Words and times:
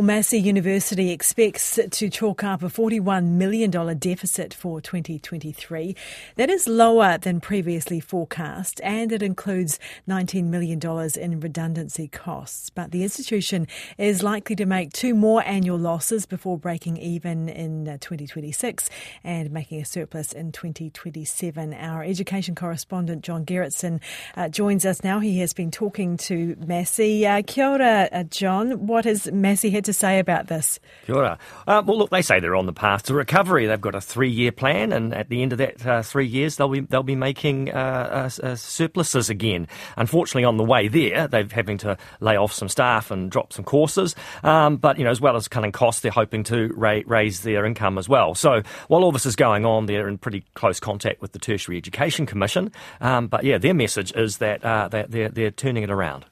Well, 0.00 0.06
Massey 0.06 0.40
University 0.40 1.10
expects 1.10 1.78
to 1.90 2.08
chalk 2.08 2.42
up 2.42 2.62
a 2.62 2.68
$41 2.68 3.32
million 3.32 3.70
deficit 3.98 4.54
for 4.54 4.80
2023. 4.80 5.94
That 6.36 6.48
is 6.48 6.66
lower 6.66 7.18
than 7.18 7.38
previously 7.38 8.00
forecast, 8.00 8.80
and 8.82 9.12
it 9.12 9.22
includes 9.22 9.78
$19 10.08 10.44
million 10.44 10.80
in 11.20 11.40
redundancy 11.40 12.08
costs. 12.08 12.70
But 12.70 12.92
the 12.92 13.02
institution 13.02 13.66
is 13.98 14.22
likely 14.22 14.56
to 14.56 14.64
make 14.64 14.94
two 14.94 15.14
more 15.14 15.42
annual 15.46 15.76
losses 15.76 16.24
before 16.24 16.56
breaking 16.56 16.96
even 16.96 17.50
in 17.50 17.84
2026 17.84 18.88
and 19.22 19.50
making 19.50 19.82
a 19.82 19.84
surplus 19.84 20.32
in 20.32 20.50
2027. 20.50 21.74
Our 21.74 22.04
education 22.04 22.54
correspondent, 22.54 23.22
John 23.22 23.44
Gerritsen, 23.44 24.00
uh, 24.34 24.48
joins 24.48 24.86
us 24.86 25.04
now. 25.04 25.18
He 25.18 25.40
has 25.40 25.52
been 25.52 25.70
talking 25.70 26.16
to 26.16 26.56
Massey. 26.58 27.26
Uh, 27.26 27.42
kia 27.46 27.68
ora, 27.68 28.08
uh, 28.10 28.22
John. 28.22 28.86
What 28.86 29.04
has 29.04 29.30
Massey 29.30 29.68
had 29.68 29.84
to 29.84 29.89
say 29.92 30.18
about 30.18 30.46
this? 30.48 30.78
Kia. 31.06 31.38
Uh, 31.66 31.82
well, 31.84 31.98
look, 31.98 32.10
they 32.10 32.22
say 32.22 32.40
they're 32.40 32.56
on 32.56 32.66
the 32.66 32.72
path 32.72 33.04
to 33.04 33.14
recovery. 33.14 33.66
They've 33.66 33.80
got 33.80 33.94
a 33.94 34.00
three-year 34.00 34.52
plan, 34.52 34.92
and 34.92 35.14
at 35.14 35.28
the 35.28 35.42
end 35.42 35.52
of 35.52 35.58
that 35.58 35.86
uh, 35.86 36.02
three 36.02 36.26
years, 36.26 36.56
they'll 36.56 36.68
be 36.68 36.80
they'll 36.80 37.02
be 37.02 37.16
making 37.16 37.70
uh, 37.70 38.28
surpluses 38.28 39.30
again. 39.30 39.68
Unfortunately, 39.96 40.44
on 40.44 40.56
the 40.56 40.64
way 40.64 40.88
there, 40.88 41.28
they're 41.28 41.46
having 41.50 41.78
to 41.78 41.96
lay 42.20 42.36
off 42.36 42.52
some 42.52 42.68
staff 42.68 43.10
and 43.10 43.30
drop 43.30 43.52
some 43.52 43.64
courses. 43.64 44.14
Um, 44.42 44.76
but 44.76 44.98
you 44.98 45.04
know, 45.04 45.10
as 45.10 45.20
well 45.20 45.36
as 45.36 45.48
cutting 45.48 45.72
costs, 45.72 46.02
they're 46.02 46.10
hoping 46.10 46.44
to 46.44 46.72
ra- 46.74 47.00
raise 47.06 47.40
their 47.40 47.64
income 47.66 47.98
as 47.98 48.08
well. 48.08 48.34
So 48.34 48.62
while 48.88 49.04
all 49.04 49.12
this 49.12 49.26
is 49.26 49.36
going 49.36 49.64
on, 49.64 49.86
they're 49.86 50.08
in 50.08 50.18
pretty 50.18 50.44
close 50.54 50.80
contact 50.80 51.20
with 51.20 51.32
the 51.32 51.38
Tertiary 51.38 51.76
Education 51.76 52.26
Commission. 52.26 52.72
Um, 53.00 53.26
but 53.28 53.44
yeah, 53.44 53.58
their 53.58 53.74
message 53.74 54.12
is 54.14 54.38
that, 54.38 54.62
that 54.62 55.10
they're 55.10 55.28
they're 55.28 55.50
turning 55.50 55.82
it 55.82 55.90
around. 55.90 56.24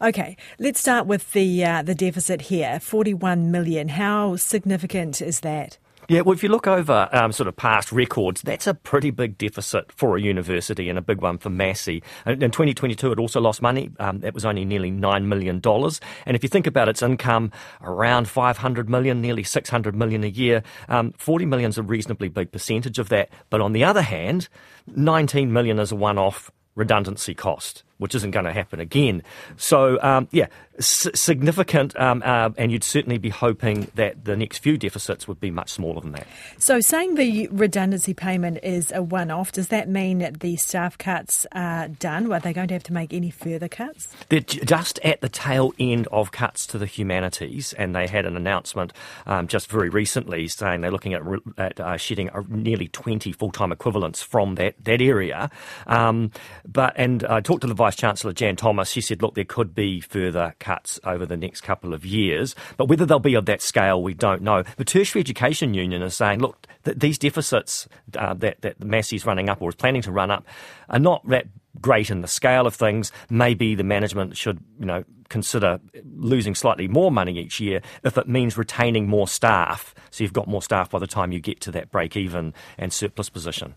Okay, 0.00 0.36
let's 0.58 0.80
start 0.80 1.06
with 1.06 1.32
the 1.32 1.64
uh, 1.64 1.82
the 1.82 1.94
deficit 1.94 2.42
here, 2.42 2.80
forty 2.80 3.14
one 3.14 3.50
million. 3.50 3.88
How 3.88 4.36
significant 4.36 5.20
is 5.20 5.40
that? 5.40 5.78
Yeah, 6.08 6.20
well, 6.20 6.34
if 6.34 6.44
you 6.44 6.48
look 6.48 6.68
over 6.68 7.08
um, 7.10 7.32
sort 7.32 7.48
of 7.48 7.56
past 7.56 7.90
records, 7.90 8.40
that's 8.42 8.68
a 8.68 8.74
pretty 8.74 9.10
big 9.10 9.36
deficit 9.38 9.90
for 9.90 10.16
a 10.16 10.20
university 10.20 10.88
and 10.88 10.96
a 10.96 11.02
big 11.02 11.20
one 11.20 11.36
for 11.36 11.50
Massey. 11.50 12.00
In 12.26 12.38
2022, 12.38 13.10
it 13.10 13.18
also 13.18 13.40
lost 13.40 13.60
money. 13.60 13.90
Um, 13.98 14.22
it 14.22 14.32
was 14.32 14.44
only 14.44 14.64
nearly 14.64 14.92
$9 14.92 15.24
million. 15.24 15.60
And 15.64 16.36
if 16.36 16.44
you 16.44 16.48
think 16.48 16.68
about 16.68 16.88
its 16.88 17.02
income, 17.02 17.50
around 17.82 18.28
500 18.28 18.88
million, 18.88 19.20
nearly 19.20 19.42
600 19.42 19.96
million 19.96 20.22
a 20.22 20.28
year, 20.28 20.62
um, 20.88 21.12
40 21.18 21.44
million 21.46 21.70
is 21.70 21.78
a 21.78 21.82
reasonably 21.82 22.28
big 22.28 22.52
percentage 22.52 23.00
of 23.00 23.08
that. 23.08 23.28
But 23.50 23.60
on 23.60 23.72
the 23.72 23.82
other 23.82 24.02
hand, 24.02 24.48
19 24.86 25.52
million 25.52 25.80
is 25.80 25.90
a 25.90 25.96
one-off 25.96 26.52
redundancy 26.76 27.34
cost 27.34 27.82
which 27.98 28.14
isn't 28.14 28.30
going 28.30 28.44
to 28.44 28.52
happen 28.52 28.80
again. 28.80 29.22
So, 29.56 30.00
um, 30.02 30.28
yeah, 30.30 30.46
s- 30.78 31.08
significant, 31.14 31.98
um, 31.98 32.22
uh, 32.24 32.50
and 32.58 32.70
you'd 32.70 32.84
certainly 32.84 33.18
be 33.18 33.30
hoping 33.30 33.90
that 33.94 34.24
the 34.24 34.36
next 34.36 34.58
few 34.58 34.76
deficits 34.76 35.26
would 35.28 35.40
be 35.40 35.50
much 35.50 35.70
smaller 35.70 36.00
than 36.00 36.12
that. 36.12 36.26
So, 36.58 36.80
saying 36.80 37.14
the 37.14 37.48
redundancy 37.48 38.14
payment 38.14 38.58
is 38.62 38.92
a 38.92 39.02
one 39.02 39.30
off, 39.30 39.52
does 39.52 39.68
that 39.68 39.88
mean 39.88 40.18
that 40.18 40.40
the 40.40 40.56
staff 40.56 40.98
cuts 40.98 41.46
are 41.52 41.88
done? 41.88 42.30
Are 42.32 42.40
they 42.40 42.52
going 42.52 42.68
to 42.68 42.74
have 42.74 42.82
to 42.84 42.92
make 42.92 43.12
any 43.12 43.30
further 43.30 43.68
cuts? 43.68 44.08
They're 44.28 44.40
just 44.40 44.98
at 45.00 45.20
the 45.20 45.28
tail 45.28 45.72
end 45.78 46.08
of 46.08 46.32
cuts 46.32 46.66
to 46.68 46.78
the 46.78 46.86
humanities, 46.86 47.72
and 47.74 47.94
they 47.94 48.06
had 48.06 48.26
an 48.26 48.36
announcement 48.36 48.92
um, 49.26 49.48
just 49.48 49.70
very 49.70 49.88
recently 49.88 50.48
saying 50.48 50.80
they're 50.80 50.90
looking 50.90 51.14
at, 51.14 51.22
at 51.58 51.80
uh, 51.80 51.96
shedding 51.96 52.30
nearly 52.48 52.88
20 52.88 53.32
full 53.32 53.50
time 53.52 53.72
equivalents 53.72 54.22
from 54.22 54.56
that, 54.56 54.74
that 54.84 55.00
area. 55.00 55.50
Um, 55.86 56.30
but 56.66 56.94
And 56.96 57.24
I 57.24 57.40
talked 57.40 57.62
to 57.62 57.66
the 57.66 57.74
Vice 57.86 57.94
Chancellor 57.94 58.32
Jan 58.32 58.56
Thomas, 58.56 58.90
she 58.90 59.00
said, 59.00 59.22
look, 59.22 59.36
there 59.36 59.44
could 59.44 59.72
be 59.72 60.00
further 60.00 60.56
cuts 60.58 60.98
over 61.04 61.24
the 61.24 61.36
next 61.36 61.60
couple 61.60 61.94
of 61.94 62.04
years, 62.04 62.56
but 62.76 62.86
whether 62.86 63.06
they'll 63.06 63.20
be 63.20 63.34
of 63.34 63.46
that 63.46 63.62
scale, 63.62 64.02
we 64.02 64.12
don't 64.12 64.42
know. 64.42 64.64
The 64.76 64.84
Tertiary 64.84 65.20
Education 65.20 65.72
Union 65.72 66.02
is 66.02 66.16
saying, 66.16 66.40
look, 66.40 66.66
th- 66.84 66.98
these 66.98 67.16
deficits 67.16 67.86
uh, 68.18 68.34
that, 68.34 68.60
that 68.62 68.82
Massey's 68.82 69.24
running 69.24 69.48
up 69.48 69.62
or 69.62 69.68
is 69.68 69.76
planning 69.76 70.02
to 70.02 70.10
run 70.10 70.32
up 70.32 70.44
are 70.88 70.98
not 70.98 71.24
that 71.28 71.46
great 71.80 72.10
in 72.10 72.22
the 72.22 72.26
scale 72.26 72.66
of 72.66 72.74
things. 72.74 73.12
Maybe 73.30 73.76
the 73.76 73.84
management 73.84 74.36
should, 74.36 74.58
you 74.80 74.86
know, 74.86 75.04
consider 75.28 75.78
losing 76.16 76.56
slightly 76.56 76.88
more 76.88 77.12
money 77.12 77.38
each 77.38 77.60
year 77.60 77.82
if 78.02 78.18
it 78.18 78.26
means 78.26 78.58
retaining 78.58 79.06
more 79.06 79.28
staff. 79.28 79.94
So 80.10 80.24
you've 80.24 80.32
got 80.32 80.48
more 80.48 80.60
staff 80.60 80.90
by 80.90 80.98
the 80.98 81.06
time 81.06 81.30
you 81.30 81.38
get 81.38 81.60
to 81.60 81.70
that 81.70 81.92
break 81.92 82.16
even 82.16 82.52
and 82.78 82.92
surplus 82.92 83.28
position. 83.30 83.76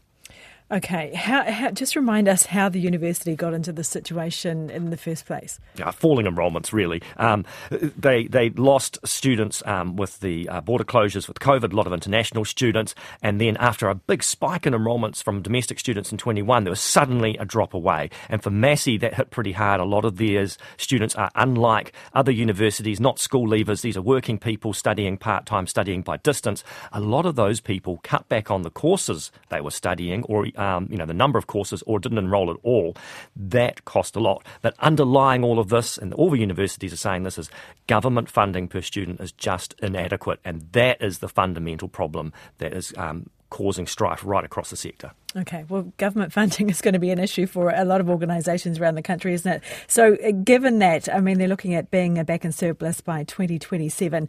Okay, 0.72 1.12
how, 1.16 1.52
how, 1.52 1.72
just 1.72 1.96
remind 1.96 2.28
us 2.28 2.46
how 2.46 2.70
the 2.70 2.80
university 2.80 3.36
got 3.36 3.56
into 3.56 3.72
this 3.72 3.88
situation 3.88 4.70
in 4.70 4.92
the 4.92 4.98
first 4.98 5.26
place. 5.26 5.60
Yeah, 5.76 5.90
falling 5.90 6.28
enrolments, 6.28 6.72
really. 6.72 7.02
Um, 7.18 7.44
they 7.72 8.28
they 8.28 8.52
lost 8.52 9.00
students 9.04 9.64
um, 9.66 9.96
with 9.96 10.20
the 10.20 10.48
uh, 10.48 10.62
border 10.62 10.84
closures 10.84 11.28
with 11.28 11.40
COVID, 11.40 11.74
a 11.74 11.76
lot 11.76 11.88
of 11.88 11.94
international 11.94 12.46
students, 12.46 12.94
and 13.24 13.42
then 13.42 13.58
after 13.58 13.90
a 13.90 13.96
big 13.96 14.22
spike 14.22 14.68
in 14.68 14.76
enrolments 14.76 15.24
from 15.24 15.42
domestic 15.42 15.80
students 15.80 16.12
in 16.12 16.20
21, 16.20 16.66
there 16.66 16.72
was 16.72 16.80
suddenly 16.80 17.36
a 17.38 17.46
drop 17.46 17.74
away. 17.74 18.12
And 18.30 18.44
for 18.44 18.52
Massey, 18.52 18.96
that 18.98 19.16
hit 19.16 19.32
pretty 19.32 19.54
hard. 19.54 19.82
A 19.82 19.86
lot 19.86 20.06
of 20.06 20.18
their 20.18 20.46
students 20.78 21.16
are 21.16 21.32
unlike 21.34 21.94
other 22.14 22.32
universities, 22.32 23.00
not 23.00 23.18
school 23.18 23.48
leavers. 23.48 23.82
These 23.82 23.98
are 23.98 24.04
working 24.04 24.38
people 24.38 24.74
studying 24.74 25.18
part 25.18 25.48
time, 25.48 25.66
studying 25.66 26.04
by 26.04 26.18
distance. 26.18 26.64
A 26.92 27.00
lot 27.00 27.26
of 27.26 27.36
those 27.36 27.60
people 27.60 28.00
cut 28.04 28.30
back 28.30 28.52
on 28.52 28.62
the 28.62 28.70
courses 28.70 29.32
they 29.50 29.62
were 29.62 29.72
studying 29.72 30.22
or 30.26 30.46
um, 30.60 30.88
you 30.92 30.98
know, 30.98 31.06
the 31.06 31.14
number 31.14 31.40
of 31.40 31.48
courses 31.48 31.82
or 31.88 32.00
didn't 32.00 32.18
enrol 32.18 32.52
at 32.52 32.58
all, 32.64 32.96
that 33.36 33.86
cost 33.86 34.16
a 34.16 34.20
lot. 34.20 34.46
But 34.62 34.76
underlying 34.80 35.44
all 35.44 35.58
of 35.58 35.70
this, 35.70 35.98
and 35.98 36.14
all 36.14 36.30
the 36.30 36.40
universities 36.40 36.94
are 36.94 36.98
saying 36.98 37.24
this, 37.24 37.38
is 37.38 37.50
government 37.88 38.30
funding 38.30 38.68
per 38.68 38.82
student 38.82 39.20
is 39.22 39.32
just 39.32 39.74
inadequate. 39.82 40.40
And 40.44 40.62
that 40.74 41.02
is 41.02 41.20
the 41.20 41.30
fundamental 41.30 41.88
problem 41.88 42.34
that 42.58 42.74
is 42.74 42.94
um, 42.98 43.30
causing 43.50 43.88
strife 43.88 44.24
right 44.24 44.44
across 44.44 44.70
the 44.70 44.78
sector. 44.78 45.12
Okay, 45.36 45.64
well, 45.70 45.84
government 45.98 46.34
funding 46.40 46.70
is 46.70 46.82
going 46.82 46.94
to 46.94 47.00
be 47.00 47.12
an 47.12 47.20
issue 47.20 47.46
for 47.46 47.70
a 47.70 47.86
lot 47.86 48.02
of 48.02 48.10
organisations 48.10 48.80
around 48.80 48.96
the 48.96 49.02
country, 49.02 49.34
isn't 49.34 49.52
it? 49.52 49.64
So, 49.88 50.16
uh, 50.16 50.32
given 50.32 50.80
that, 50.80 51.08
I 51.14 51.20
mean, 51.20 51.38
they're 51.38 51.48
looking 51.48 51.76
at 51.76 51.92
being 51.92 52.18
a 52.18 52.24
back 52.24 52.46
in 52.46 52.52
surplus 52.52 53.02
by 53.02 53.24
2027. 53.24 54.28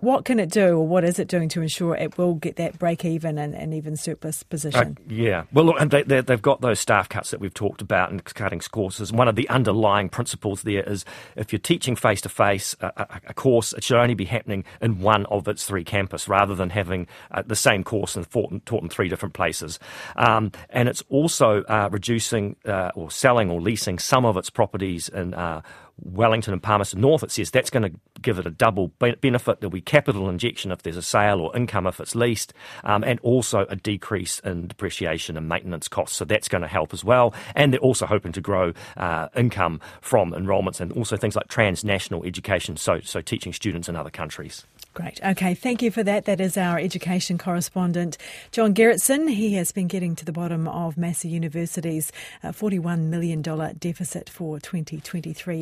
What 0.00 0.24
can 0.24 0.38
it 0.38 0.50
do, 0.50 0.78
or 0.78 0.86
what 0.86 1.04
is 1.04 1.18
it 1.18 1.28
doing 1.28 1.48
to 1.50 1.62
ensure 1.62 1.94
it 1.94 2.16
will 2.16 2.34
get 2.34 2.56
that 2.56 2.78
break 2.78 3.04
even 3.04 3.38
and, 3.38 3.54
and 3.54 3.74
even 3.74 3.96
surplus 3.96 4.42
position? 4.42 4.96
Uh, 4.98 5.12
yeah, 5.12 5.44
well, 5.52 5.66
look, 5.66 5.76
and 5.78 5.90
they, 5.90 6.22
have 6.28 6.42
got 6.42 6.60
those 6.60 6.80
staff 6.80 7.08
cuts 7.08 7.30
that 7.30 7.40
we've 7.40 7.54
talked 7.54 7.82
about 7.82 8.10
and 8.10 8.24
cutting 8.24 8.60
courses. 8.60 9.12
One 9.12 9.28
of 9.28 9.36
the 9.36 9.48
underlying 9.48 10.08
principles 10.08 10.62
there 10.62 10.82
is 10.82 11.04
if 11.36 11.52
you're 11.52 11.60
teaching 11.60 11.96
face 11.96 12.20
to 12.22 12.28
face 12.28 12.74
a 12.80 13.34
course, 13.34 13.72
it 13.72 13.84
should 13.84 13.98
only 13.98 14.14
be 14.14 14.24
happening 14.24 14.64
in 14.80 15.00
one 15.00 15.26
of 15.26 15.46
its 15.48 15.64
three 15.64 15.84
campus 15.84 16.28
rather 16.28 16.54
than 16.54 16.70
having 16.70 17.06
uh, 17.30 17.42
the 17.46 17.56
same 17.56 17.84
course 17.84 18.16
and 18.16 18.28
taught 18.30 18.82
in 18.82 18.88
three 18.88 19.08
different 19.08 19.34
places. 19.34 19.78
Um, 20.16 20.52
and 20.70 20.88
it's 20.88 21.02
also 21.08 21.62
uh, 21.64 21.88
reducing 21.90 22.56
uh, 22.64 22.90
or 22.94 23.10
selling 23.10 23.50
or 23.50 23.60
leasing 23.60 23.98
some 23.98 24.24
of 24.24 24.36
its 24.36 24.50
properties 24.50 25.08
in 25.08 25.34
uh, 25.34 25.62
Wellington 26.02 26.52
and 26.52 26.62
Palmerston 26.62 27.00
North. 27.00 27.22
It 27.22 27.30
says 27.30 27.50
that's 27.50 27.70
going 27.70 27.82
to 27.82 27.98
give 28.20 28.38
it 28.38 28.46
a 28.46 28.50
double 28.50 28.88
benefit. 28.98 29.60
There'll 29.60 29.70
be 29.70 29.80
capital 29.80 30.28
injection 30.28 30.70
if 30.70 30.82
there's 30.82 30.96
a 30.96 31.02
sale 31.02 31.40
or 31.40 31.56
income 31.56 31.86
if 31.86 32.00
it's 32.00 32.14
leased, 32.14 32.52
um, 32.84 33.02
and 33.04 33.18
also 33.20 33.66
a 33.68 33.76
decrease 33.76 34.38
in 34.40 34.68
depreciation 34.68 35.36
and 35.36 35.48
maintenance 35.48 35.88
costs. 35.88 36.16
So 36.16 36.24
that's 36.24 36.48
going 36.48 36.62
to 36.62 36.68
help 36.68 36.92
as 36.92 37.04
well. 37.04 37.34
And 37.54 37.72
they're 37.72 37.80
also 37.80 38.06
hoping 38.06 38.32
to 38.32 38.40
grow 38.40 38.72
uh, 38.96 39.28
income 39.36 39.80
from 40.00 40.34
enrolments 40.34 40.80
and 40.80 40.92
also 40.92 41.16
things 41.16 41.36
like 41.36 41.48
transnational 41.48 42.24
education, 42.24 42.76
so, 42.76 43.00
so 43.00 43.20
teaching 43.20 43.52
students 43.52 43.88
in 43.88 43.96
other 43.96 44.10
countries. 44.10 44.64
Great. 44.98 45.20
Okay, 45.24 45.54
thank 45.54 45.80
you 45.80 45.92
for 45.92 46.02
that. 46.02 46.24
That 46.24 46.40
is 46.40 46.56
our 46.56 46.76
education 46.76 47.38
correspondent, 47.38 48.18
John 48.50 48.74
Gerritsen. 48.74 49.30
He 49.30 49.54
has 49.54 49.70
been 49.70 49.86
getting 49.86 50.16
to 50.16 50.24
the 50.24 50.32
bottom 50.32 50.66
of 50.66 50.98
Massey 50.98 51.28
University's 51.28 52.10
uh, 52.42 52.48
$41 52.48 53.02
million 53.02 53.40
deficit 53.40 54.28
for 54.28 54.58
2023. 54.58 55.56